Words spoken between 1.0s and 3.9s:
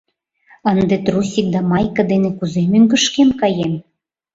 трусик да майке дене кузе мӧҥгышкем каем?..